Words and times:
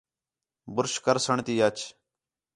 برش 0.75 0.93
کر 1.03 1.17
سݨ 1.25 1.37
تی 1.45 1.55
اچ 1.67 1.77